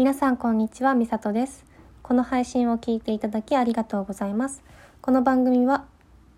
[0.00, 1.66] 皆さんこんにちは、みさとです。
[2.02, 4.62] この配信を聞いていただきありがとうございます。
[5.02, 5.84] この番組は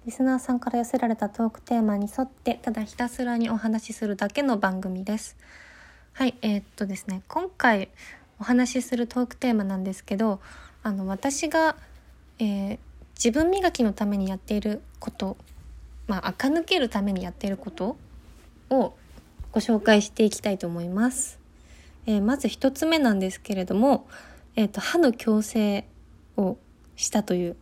[0.04, 5.36] リスナーさんから寄せられたトークテーマに沿ってただひたすらにお話しするだけの番組です。
[6.12, 7.90] はい、えーっとですね、今回
[8.40, 10.40] お話しするトークテーマなんですけど、
[10.82, 11.76] あの私が、
[12.40, 12.78] えー
[13.14, 15.36] 自分磨きのためにやっていること、
[16.08, 17.96] まあ垢抜けるためにやっていること
[18.70, 18.94] を
[19.52, 21.41] ご紹介していきたいと思います。
[22.06, 24.08] えーまず一つ目なんですけれども、
[24.56, 25.86] えー、と歯の矯正
[26.36, 26.58] を
[26.96, 27.56] したという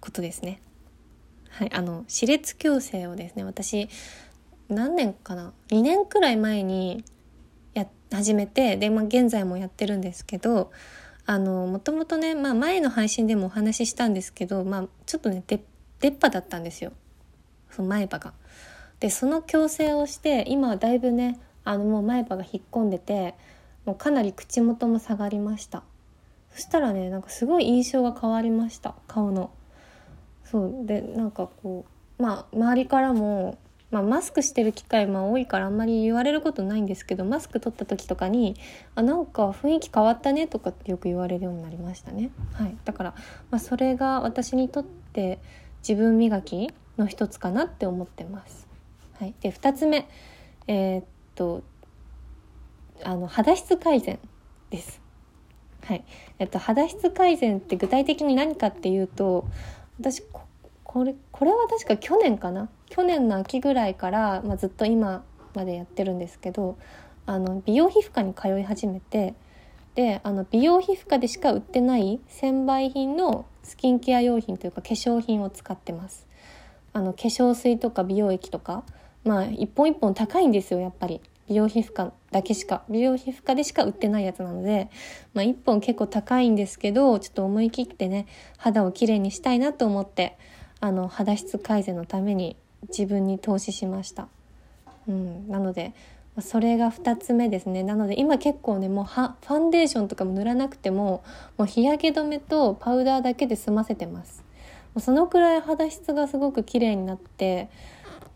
[0.00, 0.60] ことですね。
[1.50, 3.88] はい、あの歯列矯正をですね私
[4.68, 7.04] 何年かな2年くらい前に
[7.74, 10.72] や始めてで、まあ、現在もやってるんですけど
[11.26, 15.56] あのもともとね、まあ、前の配信でもお話ししたんですけど、まあ、ちょっとね出
[16.08, 16.92] っ歯だったんですよ
[17.70, 18.34] その前歯が。
[19.00, 23.34] でその矯正をして今はだいぶねあのもう前歯が引っ込んでて
[23.84, 25.82] もうかなり口元も下がりました。
[26.52, 28.94] そしたらねなんかすごい印象が変わりました。
[29.06, 29.50] 顔の。
[30.44, 30.86] そう。
[30.86, 31.84] でなんかこ
[32.18, 33.58] うまあ周りからも、
[33.90, 38.56] まあ、マスクしてる機会まあ多いからあんまり言われることないんですけどマスク取った時とかに
[38.94, 42.30] 「あなんか雰囲気変わったね」とかってよく言われるようになりましたね。
[42.52, 42.76] はい。
[42.84, 43.14] だから、
[43.50, 45.40] まあ、それが私にとって
[45.86, 48.68] 自分磨きの一つかなって思ってます。
[49.18, 49.34] はい。
[49.40, 50.08] で2つ目。
[50.66, 51.04] えーっ
[51.34, 51.62] と
[53.04, 54.18] あの肌質改善
[54.70, 55.00] です。
[55.84, 56.04] はい、
[56.38, 59.46] えっと肌質改善って具体的に何かっていうと
[60.00, 60.42] 私こ
[60.82, 62.68] これこれは確か去年かな？
[62.88, 66.78] 去年の秋ぐらいから、まあ、ずっと今までやってるんですけど
[67.26, 69.34] あの美容皮膚科に通い始めて
[69.94, 76.26] であの美容皮膚科でしか売ってない専売品のスキンケア用品というか化粧品を使ってます。
[76.92, 78.84] あの化粧水とか美容液とか
[79.24, 84.90] まあ一本一本高いんですよやっぱり美容皮膚科だけしか美容皮膚科でしか売ってないやつなので、
[85.34, 90.36] まあ、1本結構高いんですけどちょっと思い切ってね肌をきれいにしたいなと思って
[90.80, 92.56] あの肌質改善のために
[92.88, 94.28] 自分に投資しました、
[95.08, 95.94] うん、なので
[96.40, 97.84] それが2つ目ですね。
[97.84, 101.22] なので今結構ねもうファンデーションとかも塗らなくても
[101.56, 104.44] もう日焼け止めとパウダーだけで済ませてます。
[104.98, 107.68] そのくらい肌質がすごく綺麗になって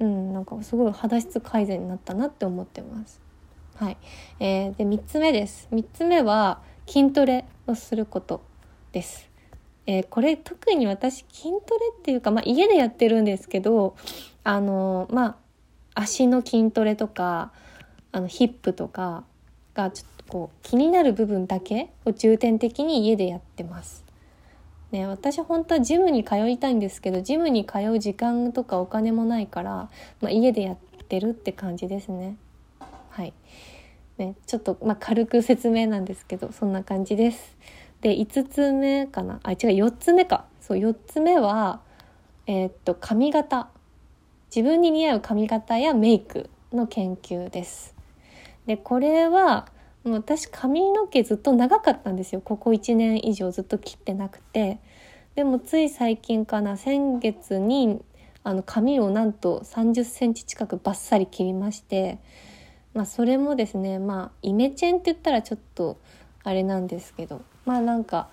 [0.01, 3.21] うん、なんかすごい肌質改善になったなって思ってます。
[3.77, 3.97] はい、
[4.41, 5.69] えー、で3つ目です。
[5.73, 8.43] 3つ目は筋トレをすること
[8.93, 9.29] です。
[9.87, 13.97] えーこれ特に私筋トレっていうか、まあ、家でやってるんですけど
[14.45, 15.27] あのま
[15.95, 17.53] あ足の筋トレとか
[18.13, 19.25] あのヒップとか
[19.75, 24.08] がちょっとこう気になる部分だけを重点的に家でやってます。
[24.91, 29.91] ね、私本当はジムに通いたいんですけどジムに通う時間とかお金もないから、
[30.23, 30.77] まあ、家でやっ
[31.09, 32.37] てるって感じですね。
[33.11, 33.35] はい
[34.17, 37.57] ね、ちょっと、まあ、軽く説明なんですけどそんな感じです。
[38.01, 39.41] で5つ目かな？
[39.43, 39.57] あ違う
[39.87, 41.81] 4つ目かそう4つ目は
[42.47, 43.69] えーっと髪型
[44.55, 47.95] 自分に似合う髪型やメイクの研究です。
[48.67, 49.67] でこれは
[50.09, 52.41] もう私髪の毛ずっと長かったんですよ。
[52.41, 54.81] ここ1年以上ずっと切ってなくて。
[55.35, 58.03] でもつい最近かな先月に
[58.43, 62.19] あの髪をなんと3 0センチ近くバッサリ切りまして、
[62.93, 66.01] まあ、それもですねまあイメチェンって言ったらちょっと
[66.43, 67.43] あれなんですけど。
[67.65, 68.29] まあなんか、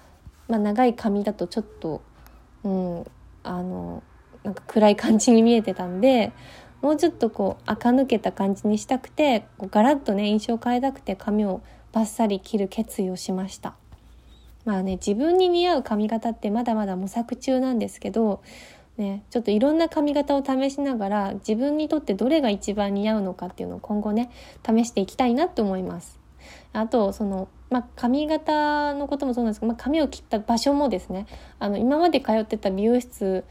[0.47, 2.01] まあ、長い髪だとちょっと
[2.63, 3.05] うん
[3.43, 4.01] あの
[4.43, 6.31] なんか暗い感じに見えてたんで
[6.81, 13.75] もうちょっとこう垢抜けた感じにしたくてこうガラッとね印象を変えたくて髪をバッサリ切る決意をしました。
[14.65, 18.41] まあね自分に似合う髪型ってまだまだ模索中なんですけど
[18.97, 24.31] ねちょっといろんな髪型を試しながら自分にとってどれが一番似合うのかっていうのを今後ね
[24.65, 26.19] 試していきたいなと思います。
[26.73, 31.25] あとその、まあ、髪型のこともそうなんですけど、まあ、髪を切った場所もですね
[31.57, 33.45] あの今まで通ってた美容室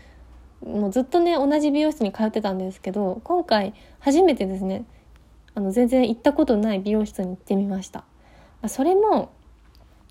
[0.66, 4.84] もうずっとね同じ美容室に通ってたんですけど今回初めてですね
[5.54, 8.04] あの全然行ったことない美容室に行ってみました。
[8.62, 9.30] まそれも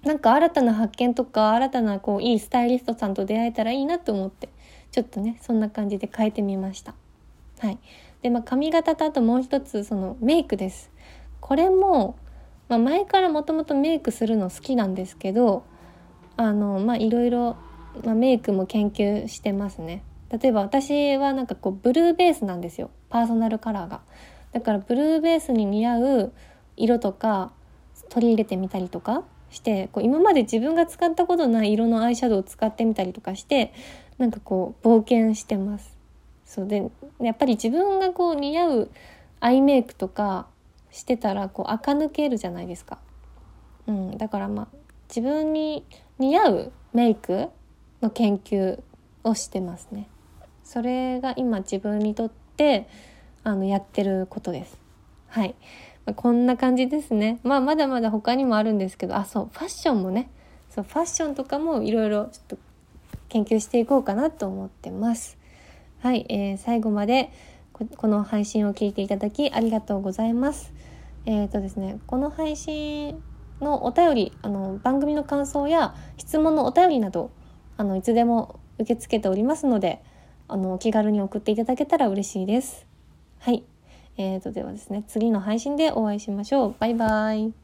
[0.03, 4.49] なんか新たな発見とか新たなこういいスタイリストさんと出会えたらいいなと思って
[4.91, 6.93] ちょっとねそんな感じで変えてみました。
[7.59, 7.79] はい。
[8.21, 10.91] でまあ髪型とあともう一つそのメイクです。
[11.39, 12.15] これも、
[12.69, 15.65] まあ、前からもともとメイクするの好きなんですけど
[16.37, 17.57] あのまあいろいろ、
[18.05, 20.03] ま、メイクも研究してますね。
[20.33, 22.89] 例えば私はなんかこうブルーベースなんですよ。
[23.09, 24.01] パーソナルカラーが。
[24.51, 26.33] だからブルーベースに似合う
[26.75, 27.51] 色とか
[28.09, 33.73] 取り入れてみたりとかしてこう今まで自分が使ったことない色のアイシャドウを使ってみたりとかして
[34.17, 35.95] なんかこう冒険してます。
[36.45, 36.89] そうで
[37.19, 38.91] やっぱり自分がこう似合う
[39.39, 40.47] アイメイクとか
[40.91, 42.99] してたらこう垢抜けるじゃないですか、
[43.87, 44.67] うん、だからまあ
[45.09, 45.83] 自分に
[46.19, 47.49] 似合うメイク
[48.01, 48.79] の研究
[49.23, 50.07] をしてますね。
[50.63, 52.87] それが今自分にとって
[53.43, 54.77] あのやってることです。
[55.27, 55.55] はい。
[56.05, 57.39] まあ、こんな感じですね。
[57.43, 60.29] まあまだまだ他にもあるんですけど、あ、そう、ファッションもね、
[60.69, 62.57] そうファッションとかもいろいろちょっと
[63.29, 65.37] 研究していこうかなと思ってます。
[65.99, 67.31] はい、えー、最後まで
[67.95, 70.73] この配信を聞いていただきありがとうございます。
[71.25, 73.21] えっ、ー、とですね、この配信
[73.61, 77.31] のお便り、あの番組の感想や質問のお便りなど、
[77.77, 80.03] あのいつでも受け付けておりますので、
[80.47, 82.85] あの気軽に送っていただけたら嬉しいです。
[83.39, 83.63] はい。
[84.17, 86.75] えーと、ではですね、次の配信でお会いしましょう。
[86.79, 87.62] バイバイ。